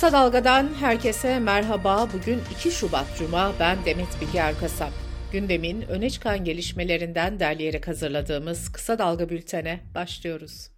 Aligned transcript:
Kısa 0.00 0.12
Dalga'dan 0.12 0.74
herkese 0.74 1.38
merhaba. 1.38 2.08
Bugün 2.12 2.40
2 2.58 2.70
Şubat 2.70 3.06
Cuma. 3.18 3.52
Ben 3.60 3.84
Demet 3.84 4.20
Bilge 4.20 4.38
Erkasap. 4.38 4.90
Gündemin 5.32 5.82
öne 5.82 6.10
çıkan 6.10 6.44
gelişmelerinden 6.44 7.40
derleyerek 7.40 7.88
hazırladığımız 7.88 8.72
Kısa 8.72 8.98
Dalga 8.98 9.28
bültene 9.28 9.80
başlıyoruz. 9.94 10.70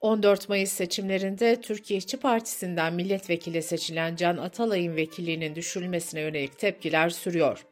14 0.00 0.48
Mayıs 0.48 0.72
seçimlerinde 0.72 1.60
Türkiye 1.60 1.98
İşçi 1.98 2.16
Partisi'nden 2.16 2.94
milletvekili 2.94 3.62
seçilen 3.62 4.16
Can 4.16 4.36
Atalay'ın 4.36 4.96
vekilliğinin 4.96 5.54
düşürülmesine 5.54 6.20
yönelik 6.20 6.58
tepkiler 6.58 7.10
sürüyor. 7.10 7.66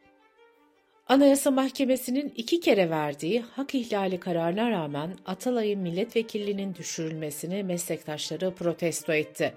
Anayasa 1.07 1.51
Mahkemesi'nin 1.51 2.33
iki 2.35 2.59
kere 2.59 2.89
verdiği 2.89 3.41
hak 3.41 3.75
ihlali 3.75 4.19
kararına 4.19 4.71
rağmen 4.71 5.17
Atalay'ın 5.25 5.81
milletvekilliğinin 5.81 6.75
düşürülmesini 6.75 7.63
meslektaşları 7.63 8.55
protesto 8.55 9.13
etti. 9.13 9.53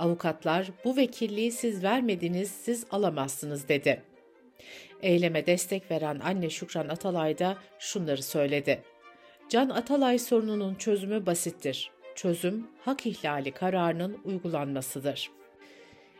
Avukatlar 0.00 0.70
bu 0.84 0.96
vekilliği 0.96 1.52
siz 1.52 1.82
vermediniz, 1.82 2.50
siz 2.50 2.86
alamazsınız 2.90 3.68
dedi. 3.68 4.02
Eyleme 5.02 5.46
destek 5.46 5.90
veren 5.90 6.20
anne 6.24 6.50
Şükran 6.50 6.88
Atalay 6.88 7.38
da 7.38 7.58
şunları 7.78 8.22
söyledi. 8.22 8.82
Can 9.48 9.68
Atalay 9.68 10.18
sorununun 10.18 10.74
çözümü 10.74 11.26
basittir. 11.26 11.90
Çözüm 12.14 12.66
hak 12.84 13.06
ihlali 13.06 13.50
kararının 13.50 14.18
uygulanmasıdır. 14.24 15.30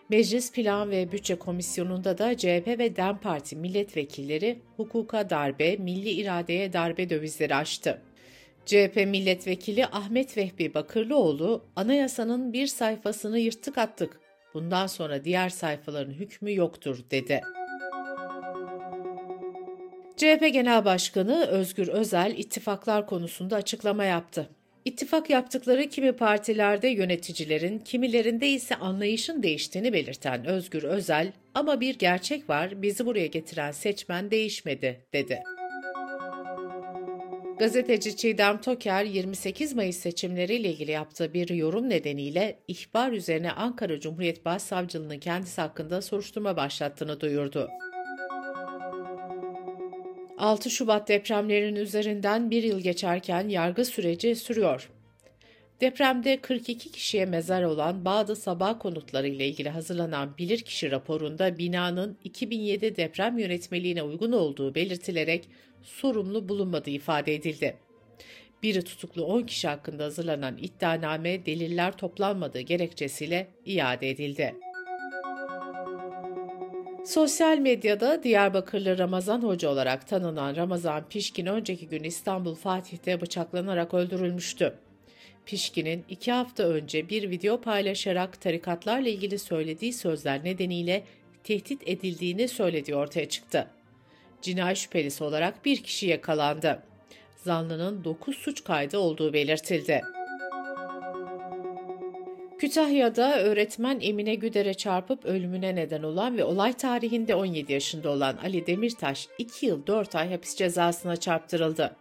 Meclis 0.09 0.52
Plan 0.52 0.91
ve 0.91 1.12
Bütçe 1.12 1.35
Komisyonu'nda 1.35 2.19
da 2.19 2.37
CHP 2.37 2.66
ve 2.66 2.97
DEM 2.97 3.19
Parti 3.19 3.57
milletvekilleri 3.57 4.59
hukuka 4.77 5.30
darbe, 5.30 5.77
milli 5.77 6.10
iradeye 6.10 6.73
darbe 6.73 7.10
dövizleri 7.10 7.55
açtı. 7.55 8.02
CHP 8.67 8.97
milletvekili 8.97 9.87
Ahmet 9.87 10.37
Vehbi 10.37 10.75
Bakırlıoğlu, 10.75 11.65
anayasanın 11.77 12.53
bir 12.53 12.67
sayfasını 12.67 13.39
yırttık 13.39 13.79
attık. 13.79 14.21
Bundan 14.55 14.87
sonra 14.87 15.25
diğer 15.25 15.49
sayfaların 15.49 16.13
hükmü 16.13 16.55
yoktur 16.55 17.05
dedi. 17.11 17.41
CHP 20.17 20.52
Genel 20.52 20.85
Başkanı 20.85 21.47
Özgür 21.47 21.89
Özel 21.89 22.35
ittifaklar 22.39 23.07
konusunda 23.07 23.57
açıklama 23.57 24.05
yaptı. 24.05 24.49
İttifak 24.85 25.30
yaptıkları 25.30 25.89
kimi 25.89 26.13
partilerde 26.13 26.89
yöneticilerin, 26.89 27.79
kimilerinde 27.79 28.49
ise 28.49 28.77
anlayışın 28.77 29.43
değiştiğini 29.43 29.93
belirten 29.93 30.45
Özgür 30.45 30.83
Özel, 30.83 31.33
ama 31.55 31.80
bir 31.80 31.99
gerçek 31.99 32.49
var, 32.49 32.83
bizi 32.83 33.07
buraya 33.07 33.27
getiren 33.27 33.73
seçmen 33.73 34.30
değişmedi, 34.30 35.01
dedi. 35.13 35.43
Gazeteci 37.61 38.16
Çiğdem 38.16 38.61
Toker 38.61 39.05
28 39.05 39.75
Mayıs 39.75 39.97
seçimleriyle 39.97 40.69
ilgili 40.69 40.91
yaptığı 40.91 41.35
bir 41.35 41.49
yorum 41.49 41.89
nedeniyle 41.91 42.59
ihbar 42.69 43.13
üzerine 43.13 43.52
Ankara 43.52 44.01
Cumhuriyet 44.01 44.45
Başsavcılığı'nın 44.45 45.19
kendisi 45.19 45.61
hakkında 45.61 46.02
soruşturma 46.02 46.57
başlattığını 46.57 47.21
duyurdu. 47.21 47.69
6 50.39 50.71
Şubat 50.71 51.09
depremlerinin 51.09 51.80
üzerinden 51.80 52.51
bir 52.51 52.63
yıl 52.63 52.80
geçerken 52.80 53.49
yargı 53.49 53.85
süreci 53.85 54.37
sürüyor. 54.37 54.91
Depremde 55.80 56.41
42 56.41 56.93
kişiye 56.93 57.27
mezar 57.27 57.63
olan 57.63 58.05
Bağdı 58.05 58.37
Sabah 58.37 58.79
konutları 58.79 59.29
ile 59.29 59.47
ilgili 59.47 59.69
hazırlanan 59.69 60.39
bilirkişi 60.39 60.91
raporunda 60.91 61.59
binanın 61.59 62.17
2007 62.24 62.97
deprem 62.97 63.39
yönetmeliğine 63.39 64.03
uygun 64.03 64.33
olduğu 64.33 64.75
belirtilerek 64.75 65.49
sorumlu 65.83 66.49
bulunmadığı 66.49 66.91
ifade 66.91 67.34
edildi. 67.34 67.77
Biri 68.62 68.84
tutuklu 68.84 69.25
10 69.25 69.43
kişi 69.43 69.69
hakkında 69.69 70.05
hazırlanan 70.05 70.59
iddianame 70.59 71.47
deliller 71.47 71.97
toplanmadığı 71.97 72.61
gerekçesiyle 72.61 73.49
iade 73.67 74.11
edildi. 74.11 74.55
Sosyal 77.05 77.59
medyada 77.59 78.23
Diyarbakırlı 78.23 78.99
Ramazan 78.99 79.43
Hoca 79.43 79.69
olarak 79.69 80.09
tanınan 80.09 80.57
Ramazan 80.57 81.09
Pişkin 81.09 81.47
önceki 81.47 81.89
gün 81.89 82.05
İstanbul 82.05 82.55
Fatih'te 82.55 83.21
bıçaklanarak 83.21 83.95
öldürülmüştü. 83.95 84.75
Pişkin'in 85.47 86.05
iki 86.09 86.33
hafta 86.33 86.63
önce 86.63 87.09
bir 87.09 87.31
video 87.31 87.61
paylaşarak 87.61 88.41
tarikatlarla 88.41 89.09
ilgili 89.09 89.39
söylediği 89.39 89.93
sözler 89.93 90.45
nedeniyle 90.45 91.05
tehdit 91.45 91.89
edildiğini 91.89 92.49
söylediği 92.49 92.97
ortaya 92.97 93.29
çıktı. 93.29 93.67
Cinayet 94.43 94.78
şüphelisi 94.78 95.25
olarak 95.25 95.65
bir 95.65 95.83
kişi 95.83 96.06
yakalandı. 96.06 96.83
Zanlının 97.37 98.05
9 98.05 98.37
suç 98.37 98.65
kaydı 98.65 98.99
olduğu 98.99 99.33
belirtildi. 99.33 100.03
Kütahya'da 102.59 103.43
öğretmen 103.43 103.99
Emine 104.03 104.34
Güder'e 104.34 104.75
çarpıp 104.75 105.25
ölümüne 105.25 105.75
neden 105.75 106.03
olan 106.03 106.37
ve 106.39 106.45
olay 106.45 106.73
tarihinde 106.73 107.34
17 107.34 107.73
yaşında 107.73 108.11
olan 108.11 108.37
Ali 108.37 108.67
Demirtaş 108.67 109.28
2 109.39 109.67
yıl 109.67 109.87
4 109.87 110.15
ay 110.15 110.31
hapis 110.31 110.57
cezasına 110.57 111.17
çarptırıldı. 111.17 111.97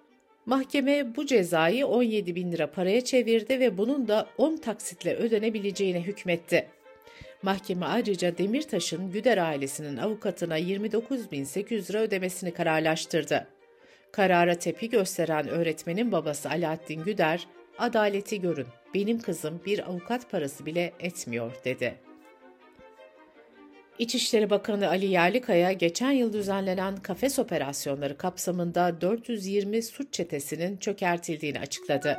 Mahkeme 0.46 1.16
bu 1.16 1.26
cezayı 1.26 1.88
17 1.88 2.36
bin 2.36 2.52
lira 2.52 2.72
paraya 2.72 3.04
çevirdi 3.04 3.60
ve 3.60 3.78
bunun 3.78 4.08
da 4.08 4.28
10 4.38 4.58
taksitle 4.58 5.16
ödenebileceğine 5.16 6.02
hükmetti. 6.02 6.68
Mahkeme 7.42 7.86
ayrıca 7.86 8.38
Demirtaş'ın 8.38 9.12
Güder 9.12 9.38
ailesinin 9.38 9.98
avukatına 9.98 10.60
29.800 10.60 11.90
lira 11.90 12.00
ödemesini 12.00 12.54
kararlaştırdı. 12.54 13.48
Karara 14.12 14.56
tepki 14.56 14.90
gösteren 14.90 15.48
öğretmenin 15.48 16.12
babası 16.12 16.50
Alaaddin 16.50 17.04
Güder, 17.04 17.48
adaleti 17.78 18.42
görün, 18.42 18.68
benim 18.94 19.20
kızım 19.20 19.62
bir 19.66 19.90
avukat 19.90 20.32
parası 20.32 20.66
bile 20.66 20.94
etmiyor 21.00 21.52
dedi. 21.66 21.96
İçişleri 24.00 24.50
Bakanı 24.50 24.90
Ali 24.90 25.06
Yerlikaya 25.06 25.72
geçen 25.72 26.12
yıl 26.12 26.34
düzenlenen 26.34 26.98
kafes 26.98 27.40
operasyonları 27.40 28.18
kapsamında 28.18 29.02
420 29.02 29.84
suç 29.84 30.14
çetesinin 30.14 30.78
çökertildiğini 30.78 31.60
açıkladı. 31.60 32.18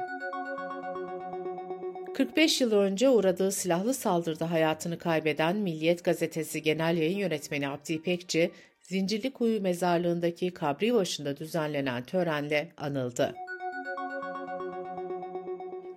45 2.20 2.60
yıl 2.60 2.72
önce 2.72 3.08
uğradığı 3.08 3.52
silahlı 3.52 3.94
saldırıda 3.94 4.50
hayatını 4.50 4.98
kaybeden 4.98 5.56
Milliyet 5.56 6.04
Gazetesi 6.04 6.62
Genel 6.62 6.96
Yayın 6.96 7.18
Yönetmeni 7.18 7.68
Abdi 7.68 7.92
İpekçi, 7.92 8.50
Zincirlikuyu 8.82 9.60
mezarlığındaki 9.60 10.50
kabri 10.50 10.94
başında 10.94 11.36
düzenlenen 11.36 12.02
törenle 12.02 12.68
anıldı. 12.76 13.34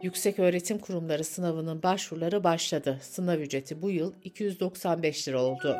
Yüksek 0.01 0.39
Öğretim 0.39 0.77
Kurumları 0.77 1.23
sınavının 1.23 1.83
başvuruları 1.83 2.43
başladı. 2.43 2.99
Sınav 3.01 3.39
ücreti 3.39 3.81
bu 3.81 3.91
yıl 3.91 4.13
295 4.23 5.27
lira 5.27 5.41
oldu. 5.41 5.77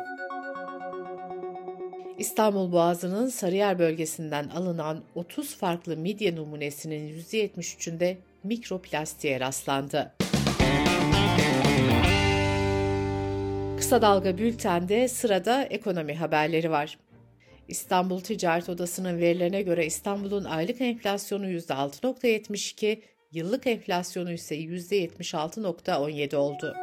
İstanbul 2.18 2.72
Boğazı'nın 2.72 3.28
Sarıyer 3.28 3.78
bölgesinden 3.78 4.48
alınan 4.48 5.04
30 5.14 5.56
farklı 5.56 5.96
midye 5.96 6.36
numunesinin 6.36 7.18
%73'ünde 7.18 8.16
mikroplastiğe 8.42 9.40
rastlandı. 9.40 10.14
Kısa 13.94 14.02
Dalga 14.02 14.38
Bülten'de 14.38 15.08
sırada 15.08 15.64
ekonomi 15.64 16.14
haberleri 16.14 16.70
var. 16.70 16.98
İstanbul 17.68 18.20
Ticaret 18.20 18.68
Odası'nın 18.68 19.18
verilerine 19.18 19.62
göre 19.62 19.86
İstanbul'un 19.86 20.44
aylık 20.44 20.80
enflasyonu 20.80 21.50
%6.72, 21.50 23.00
yıllık 23.32 23.66
enflasyonu 23.66 24.32
ise 24.32 24.56
%76.17 24.56 26.36
oldu. 26.36 26.74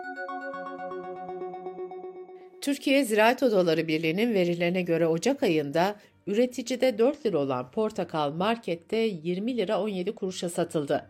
Türkiye 2.61 3.03
Ziraat 3.05 3.43
Odaları 3.43 3.87
Birliği'nin 3.87 4.33
verilerine 4.33 4.81
göre 4.81 5.07
Ocak 5.07 5.43
ayında 5.43 5.95
üreticide 6.27 6.97
4 6.97 7.25
lira 7.25 7.37
olan 7.37 7.71
portakal 7.71 8.31
markette 8.31 8.97
20 8.97 9.57
lira 9.57 9.81
17 9.81 10.15
kuruşa 10.15 10.49
satıldı. 10.49 11.05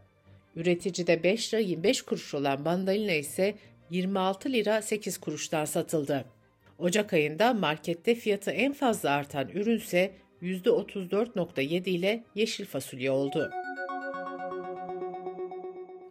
Üreticide 0.55 1.23
5 1.23 1.53
lira 1.53 1.61
25 1.61 2.01
kuruş 2.01 2.33
olan 2.33 2.61
mandalina 2.61 3.11
ise 3.11 3.55
26 3.91 4.51
lira 4.51 4.81
8 4.81 5.17
kuruştan 5.17 5.65
satıldı. 5.65 6.25
Ocak 6.79 7.13
ayında 7.13 7.53
markette 7.53 8.15
fiyatı 8.15 8.51
en 8.51 8.73
fazla 8.73 9.09
artan 9.09 9.49
ürünse 9.49 10.11
%34.7 10.41 11.89
ile 11.89 12.23
yeşil 12.35 12.65
fasulye 12.65 13.11
oldu. 13.11 13.51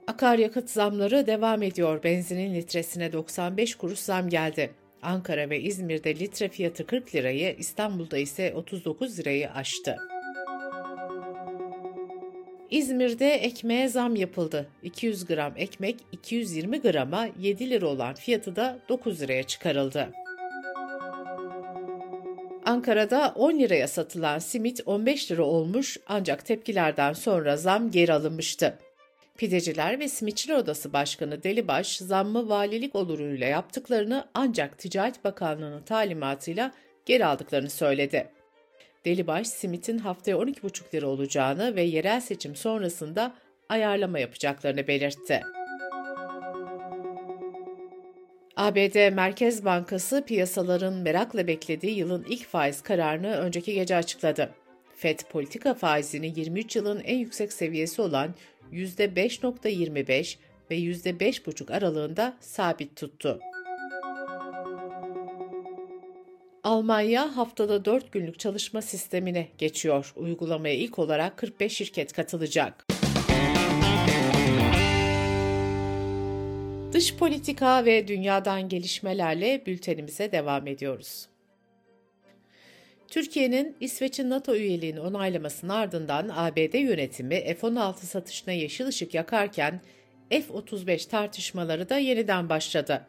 Akaryakıt 0.07 0.71
zamları 0.71 1.27
devam 1.27 1.63
ediyor. 1.63 2.03
Benzinin 2.05 2.55
litresine 2.55 3.13
95 3.13 3.75
kuruş 3.75 3.99
zam 3.99 4.29
geldi. 4.29 4.71
Ankara 5.03 5.51
ve 5.51 5.61
İzmir'de 5.61 6.15
litre 6.15 6.49
fiyatı 6.49 6.87
40 6.87 7.15
lirayı, 7.15 7.57
İstanbul'da 7.59 8.19
ise 8.19 8.55
39 8.55 9.19
lirayı 9.19 9.51
aştı. 9.51 9.97
İzmir'de 12.71 13.35
ekmeğe 13.35 13.89
zam 13.89 14.17
yapıldı. 14.17 14.69
200 14.83 15.27
gram 15.27 15.53
ekmek 15.57 15.97
220 16.13 16.81
grama 16.81 17.29
7 17.41 17.71
lira 17.71 17.87
olan 17.87 18.15
fiyatı 18.15 18.57
da 18.57 18.79
9 18.89 19.21
liraya 19.21 19.43
çıkarıldı. 19.43 20.09
Ankara'da 22.65 23.33
10 23.37 23.59
liraya 23.59 23.89
satılan 23.89 24.39
simit 24.39 24.81
15 24.87 25.31
lira 25.31 25.43
olmuş 25.43 25.97
ancak 26.07 26.47
tepkilerden 26.47 27.13
sonra 27.13 27.57
zam 27.57 27.91
geri 27.91 28.13
alınmıştı. 28.13 28.79
Pideciler 29.37 29.99
ve 29.99 30.09
Simitçiler 30.09 30.57
Odası 30.57 30.93
Başkanı 30.93 31.43
Delibaş, 31.43 31.97
zammı 31.97 32.49
valilik 32.49 32.97
oluruyla 32.97 33.47
yaptıklarını 33.47 34.29
ancak 34.35 34.79
Ticaret 34.79 35.25
Bakanlığı'nın 35.25 35.83
talimatıyla 35.83 36.73
geri 37.07 37.27
aldıklarını 37.27 37.71
söyledi. 37.71 38.29
Delibaş, 39.05 39.47
simitin 39.47 39.99
haftaya 39.99 40.37
12,5 40.37 40.95
lira 40.95 41.07
olacağını 41.07 41.77
ve 41.77 41.83
yerel 41.83 42.21
seçim 42.21 42.57
sonrasında 42.57 43.35
ayarlama 43.69 44.19
yapacaklarını 44.19 44.87
belirtti. 44.87 45.43
ABD 48.57 49.13
Merkez 49.13 49.65
Bankası 49.65 50.25
piyasaların 50.27 50.95
merakla 50.95 51.47
beklediği 51.47 51.99
yılın 51.99 52.27
ilk 52.29 52.47
faiz 52.47 52.83
kararını 52.83 53.37
önceki 53.37 53.75
gece 53.75 53.97
açıkladı. 53.97 54.51
FED 54.97 55.21
politika 55.31 55.75
faizini 55.75 56.33
23 56.37 56.77
yılın 56.77 57.01
en 57.01 57.19
yüksek 57.19 57.53
seviyesi 57.53 58.03
olan 58.03 58.35
%5.25 58.73 60.37
ve 60.71 60.79
%5.5 60.79 61.73
aralığında 61.73 62.37
sabit 62.41 62.97
tuttu. 62.97 63.41
Almanya 66.71 67.37
haftada 67.37 67.85
4 67.85 68.13
günlük 68.13 68.39
çalışma 68.39 68.83
sistemine 68.83 69.49
geçiyor. 69.59 70.13
Uygulamaya 70.17 70.75
ilk 70.75 70.99
olarak 70.99 71.37
45 71.37 71.73
şirket 71.73 72.13
katılacak. 72.13 72.87
Dış 76.93 77.17
politika 77.17 77.85
ve 77.85 78.09
dünyadan 78.09 78.69
gelişmelerle 78.69 79.67
bültenimize 79.67 80.33
devam 80.33 80.67
ediyoruz. 80.67 81.27
Türkiye'nin 83.09 83.77
İsveç'in 83.81 84.31
NATO 84.31 84.55
üyeliğini 84.55 85.01
onaylamasının 85.01 85.73
ardından 85.73 86.31
ABD 86.35 86.75
yönetimi 86.75 87.55
F-16 87.55 87.97
satışına 87.97 88.55
yeşil 88.55 88.87
ışık 88.87 89.15
yakarken 89.15 89.81
F-35 90.31 91.09
tartışmaları 91.09 91.89
da 91.89 91.99
yeniden 91.99 92.49
başladı. 92.49 93.07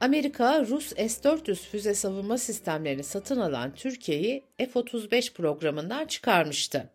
Amerika, 0.00 0.66
Rus 0.66 0.88
S-400 0.88 1.54
füze 1.54 1.94
savunma 1.94 2.38
sistemlerini 2.38 3.02
satın 3.02 3.40
alan 3.40 3.74
Türkiye'yi 3.74 4.42
F-35 4.58 5.32
programından 5.32 6.06
çıkarmıştı. 6.06 6.90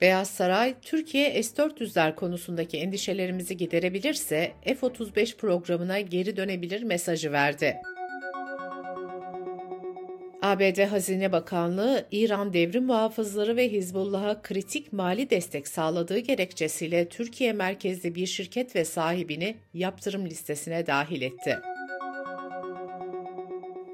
Beyaz 0.00 0.30
Saray, 0.30 0.74
Türkiye 0.82 1.42
S-400'ler 1.42 2.14
konusundaki 2.14 2.78
endişelerimizi 2.78 3.56
giderebilirse 3.56 4.52
F-35 4.64 5.36
programına 5.36 6.00
geri 6.00 6.36
dönebilir 6.36 6.82
mesajı 6.82 7.32
verdi. 7.32 7.76
ABD 10.42 10.84
Hazine 10.84 11.32
Bakanlığı, 11.32 12.06
İran 12.10 12.52
devrim 12.52 12.84
muhafızları 12.84 13.56
ve 13.56 13.72
Hizbullah'a 13.72 14.42
kritik 14.42 14.92
mali 14.92 15.30
destek 15.30 15.68
sağladığı 15.68 16.18
gerekçesiyle 16.18 17.08
Türkiye 17.08 17.52
merkezli 17.52 18.14
bir 18.14 18.26
şirket 18.26 18.76
ve 18.76 18.84
sahibini 18.84 19.56
yaptırım 19.74 20.26
listesine 20.26 20.86
dahil 20.86 21.22
etti. 21.22 21.58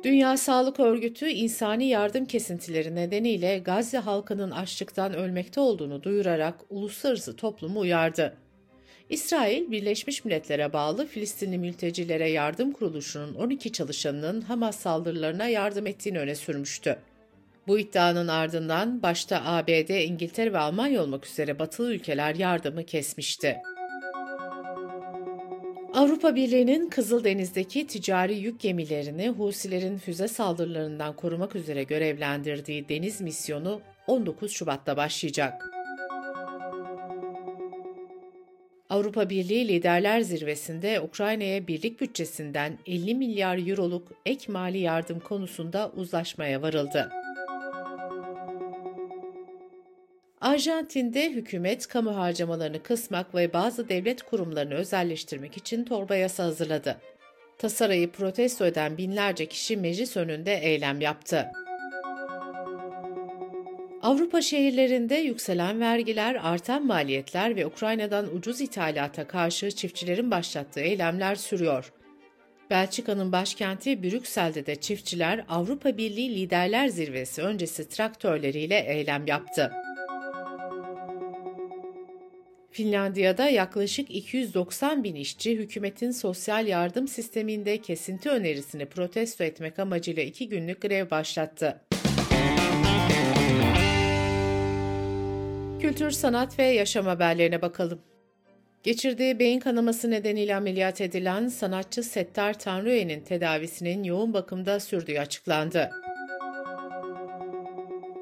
Dünya 0.07 0.37
Sağlık 0.37 0.81
Örgütü 0.81 1.29
insani 1.29 1.89
yardım 1.89 2.25
kesintileri 2.25 2.95
nedeniyle 2.95 3.59
Gazze 3.59 3.99
halkının 3.99 4.51
açlıktan 4.51 5.15
ölmekte 5.15 5.61
olduğunu 5.61 6.03
duyurarak 6.03 6.55
uluslararası 6.71 7.37
toplumu 7.37 7.81
uyardı. 7.81 8.37
İsrail, 9.09 9.71
Birleşmiş 9.71 10.25
Milletler'e 10.25 10.73
bağlı 10.73 11.07
Filistinli 11.07 11.59
Mültecilere 11.59 12.31
Yardım 12.31 12.73
Kuruluşu'nun 12.73 13.35
12 13.35 13.73
çalışanının 13.73 14.41
Hamas 14.41 14.77
saldırılarına 14.79 15.47
yardım 15.47 15.87
ettiğini 15.87 16.19
öne 16.19 16.35
sürmüştü. 16.35 16.99
Bu 17.67 17.79
iddianın 17.79 18.29
ardından 18.29 19.03
başta 19.03 19.43
ABD, 19.45 20.05
İngiltere 20.05 20.53
ve 20.53 20.59
Almanya 20.59 21.03
olmak 21.03 21.27
üzere 21.27 21.59
batılı 21.59 21.95
ülkeler 21.95 22.35
yardımı 22.35 22.85
kesmişti. 22.85 23.57
Avrupa 25.97 26.35
Birliği'nin 26.35 26.91
Kızıldeniz'deki 26.91 27.87
ticari 27.87 28.39
yük 28.39 28.61
gemilerini 28.61 29.29
Husilerin 29.29 29.99
füze 29.99 30.29
saldırılarından 30.29 31.17
korumak 31.17 31.57
üzere 31.57 31.83
görevlendirdiği 31.83 32.89
deniz 32.89 33.21
misyonu 33.21 33.81
19 34.07 34.53
Şubat'ta 34.53 34.97
başlayacak. 34.97 35.71
Avrupa 38.91 39.31
Birliği 39.31 39.69
Liderler 39.69 40.21
Zirvesi'nde 40.21 41.01
Ukrayna'ya 41.01 41.67
birlik 41.67 42.01
bütçesinden 42.01 42.79
50 42.87 43.15
milyar 43.15 43.69
euroluk 43.69 44.09
ek 44.27 44.53
mali 44.53 44.79
yardım 44.79 45.21
konusunda 45.21 45.93
uzlaşmaya 45.97 46.63
varıldı. 46.63 47.11
Arjantin'de 50.47 51.31
hükümet 51.31 51.87
kamu 51.87 52.17
harcamalarını 52.17 52.83
kısmak 52.83 53.35
ve 53.35 53.53
bazı 53.53 53.89
devlet 53.89 54.23
kurumlarını 54.23 54.75
özelleştirmek 54.75 55.57
için 55.57 55.85
torba 55.85 56.17
yasa 56.17 56.45
hazırladı. 56.45 56.97
Tasarıyı 57.59 58.13
protesto 58.13 58.67
eden 58.67 58.99
binlerce 58.99 59.47
kişi 59.47 59.77
meclis 59.77 60.17
önünde 60.17 60.55
eylem 60.55 61.01
yaptı. 61.01 61.47
Avrupa 64.03 64.43
şehirlerinde 64.43 65.15
yükselen 65.15 65.81
vergiler, 65.81 66.41
artan 66.43 66.87
maliyetler 66.87 67.57
ve 67.57 67.67
Ukrayna'dan 67.67 68.35
ucuz 68.37 68.61
ithalata 68.61 69.27
karşı 69.27 69.71
çiftçilerin 69.71 70.31
başlattığı 70.31 70.81
eylemler 70.81 71.35
sürüyor. 71.35 71.93
Belçika'nın 72.71 73.33
başkenti 73.33 74.03
Brüksel'de 74.03 74.67
de 74.67 74.77
çiftçiler 74.77 75.45
Avrupa 75.49 75.97
Birliği 75.97 76.35
Liderler 76.35 76.89
Zirvesi 76.89 77.43
öncesi 77.43 77.89
traktörleriyle 77.89 78.79
eylem 78.89 79.27
yaptı. 79.27 79.73
Finlandiya'da 82.77 83.49
yaklaşık 83.49 84.11
290 84.11 85.05
bin 85.05 85.15
işçi 85.15 85.59
hükümetin 85.59 86.11
sosyal 86.11 86.67
yardım 86.67 87.09
sisteminde 87.09 87.81
kesinti 87.81 88.31
önerisini 88.31 88.87
protesto 88.87 89.45
etmek 89.45 89.79
amacıyla 89.79 90.23
iki 90.23 90.49
günlük 90.49 90.81
grev 90.81 91.11
başlattı. 91.11 91.81
Kültür, 95.81 96.11
sanat 96.11 96.59
ve 96.59 96.65
yaşam 96.65 97.07
haberlerine 97.07 97.63
bakalım. 97.63 98.01
Geçirdiği 98.83 99.39
beyin 99.39 99.61
kanaması 99.61 100.11
nedeniyle 100.11 100.57
ameliyat 100.57 101.01
edilen 101.01 101.49
sanatçı 101.49 102.03
Settar 102.03 102.59
Tanrıöğen'in 102.59 103.21
tedavisinin 103.21 104.05
yoğun 104.05 104.35
bakımda 104.35 104.81
sürdüğü 104.81 105.19
açıklandı. 105.19 105.91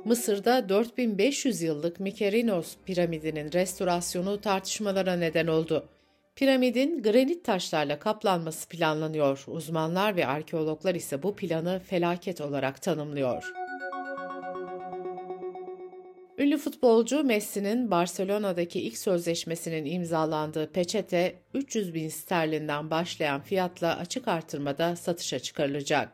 Mısır'da 0.05 0.69
4500 0.69 1.63
yıllık 1.63 2.01
Mykerinos 2.01 2.77
piramidinin 2.87 3.53
restorasyonu 3.53 4.41
tartışmalara 4.41 5.17
neden 5.17 5.47
oldu. 5.47 5.89
Piramidin 6.37 7.03
granit 7.03 7.45
taşlarla 7.45 7.99
kaplanması 7.99 8.69
planlanıyor. 8.69 9.45
Uzmanlar 9.47 10.17
ve 10.17 10.27
arkeologlar 10.27 10.95
ise 10.95 11.23
bu 11.23 11.37
planı 11.37 11.81
felaket 11.87 12.41
olarak 12.41 12.83
tanımlıyor. 12.83 13.53
Ünlü 16.39 16.59
futbolcu 16.59 17.25
Messi'nin 17.25 17.91
Barcelona'daki 17.91 18.81
ilk 18.81 18.99
sözleşmesinin 18.99 19.85
imzalandığı 19.85 20.73
peçete 20.73 21.35
300 21.55 21.95
bin 21.95 22.09
sterlinden 22.09 22.91
başlayan 22.91 23.41
fiyatla 23.41 23.97
açık 23.99 24.29
artırmada 24.29 24.97
satışa 24.97 25.39
çıkarılacak. 25.39 26.11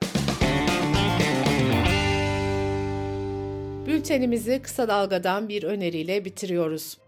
Bültenimizi 3.86 4.62
kısa 4.62 4.88
dalgadan 4.88 5.48
bir 5.48 5.62
öneriyle 5.62 6.24
bitiriyoruz. 6.24 6.98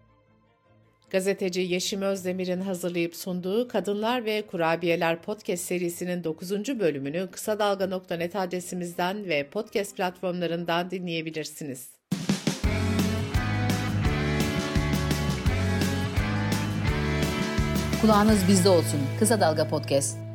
Gazeteci 1.10 1.60
Yeşim 1.60 2.02
Özdemir'in 2.02 2.60
hazırlayıp 2.60 3.16
sunduğu 3.16 3.68
Kadınlar 3.68 4.24
ve 4.24 4.42
Kurabiyeler 4.46 5.22
podcast 5.22 5.64
serisinin 5.64 6.24
9. 6.24 6.50
bölümünü 6.80 7.28
kısa 7.32 7.58
dalga.net 7.58 8.36
adresimizden 8.36 9.28
ve 9.28 9.48
podcast 9.50 9.96
platformlarından 9.96 10.90
dinleyebilirsiniz. 10.90 11.88
Kulağınız 18.00 18.48
bizde 18.48 18.68
olsun. 18.68 19.00
Kısa 19.18 19.40
Dalga 19.40 19.68
Podcast. 19.68 20.31